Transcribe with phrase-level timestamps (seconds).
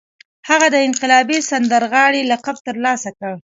[0.49, 3.33] هغه د انقلابي سندرغاړي لقب ترلاسه کړ